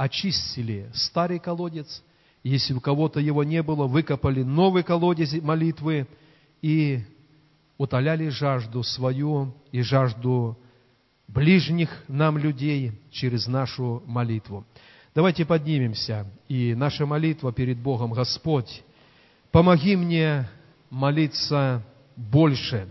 очистили 0.00 0.88
старый 0.94 1.38
колодец. 1.38 2.02
Если 2.42 2.72
у 2.72 2.80
кого-то 2.80 3.20
его 3.20 3.44
не 3.44 3.62
было, 3.62 3.86
выкопали 3.86 4.42
новый 4.42 4.82
колодец 4.82 5.34
молитвы 5.42 6.08
и 6.62 7.00
утоляли 7.76 8.30
жажду 8.30 8.82
свою 8.82 9.54
и 9.72 9.82
жажду 9.82 10.58
ближних 11.28 11.90
нам 12.08 12.38
людей 12.38 12.92
через 13.10 13.46
нашу 13.46 14.02
молитву. 14.06 14.64
Давайте 15.14 15.44
поднимемся, 15.44 16.26
и 16.48 16.74
наша 16.74 17.04
молитва 17.04 17.52
перед 17.52 17.76
Богом, 17.76 18.12
Господь, 18.12 18.82
помоги 19.52 19.96
мне 19.96 20.48
молиться 20.88 21.82
больше, 22.16 22.88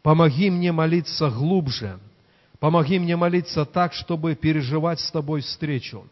помоги 0.00 0.48
мне 0.48 0.70
молиться 0.70 1.28
глубже– 1.28 1.98
Помоги 2.60 2.98
мне 2.98 3.16
молиться 3.16 3.64
так, 3.64 3.94
чтобы 3.94 4.34
переживать 4.34 5.00
с 5.00 5.10
Тобой 5.10 5.40
встречу, 5.40 6.06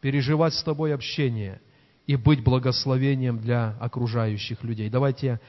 переживать 0.00 0.54
с 0.54 0.62
Тобой 0.62 0.94
общение 0.94 1.60
и 2.06 2.16
быть 2.16 2.42
благословением 2.42 3.38
для 3.38 3.76
окружающих 3.80 4.62
людей. 4.64 4.88
Давайте 4.88 5.40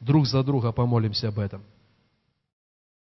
друг 0.00 0.26
за 0.26 0.42
друга 0.42 0.72
помолимся 0.72 1.28
об 1.28 1.38
этом. 1.38 1.62